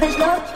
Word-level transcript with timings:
feel 0.00 0.08
this 0.08 0.18
love. 0.18 0.55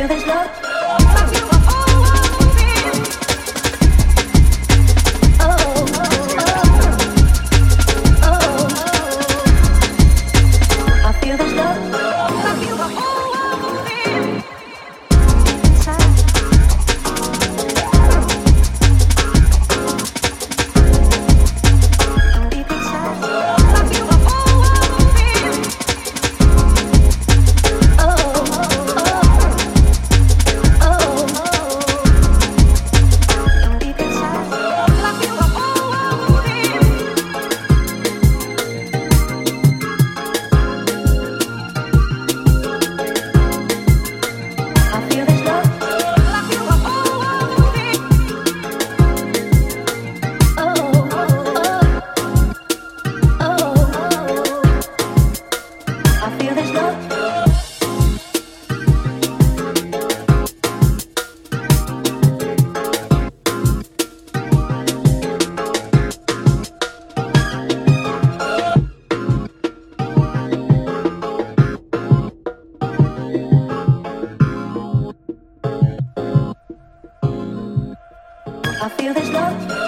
Feel 0.00 0.08
this 0.08 0.26
love. 0.26 0.69
I 78.82 78.88
feel 78.88 79.12
this 79.12 79.28
love. 79.28 79.79